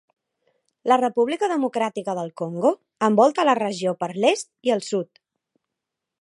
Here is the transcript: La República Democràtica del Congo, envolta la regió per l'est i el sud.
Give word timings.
La 0.91 0.95
República 1.01 1.49
Democràtica 1.51 2.15
del 2.19 2.31
Congo, 2.43 2.71
envolta 3.09 3.45
la 3.51 3.55
regió 3.61 3.95
per 4.01 4.11
l'est 4.25 4.51
i 4.71 4.75
el 4.79 4.83
sud. 4.89 5.23